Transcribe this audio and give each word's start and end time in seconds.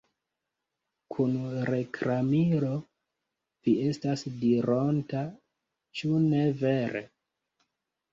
Kun 1.15 1.33
reklamilo, 1.69 2.69
vi 3.67 3.73
estas 3.89 4.23
dironta, 4.45 5.21
ĉu 6.01 6.23
ne 6.25 6.41
vere! 6.63 7.03